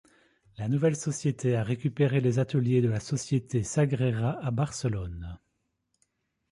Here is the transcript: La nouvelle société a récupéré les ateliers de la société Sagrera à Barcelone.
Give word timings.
La 0.57 0.67
nouvelle 0.67 0.95
société 0.95 1.55
a 1.55 1.61
récupéré 1.61 2.21
les 2.21 2.39
ateliers 2.39 2.81
de 2.81 2.89
la 2.89 2.99
société 2.99 3.61
Sagrera 3.61 4.43
à 4.43 4.49
Barcelone. 4.49 5.37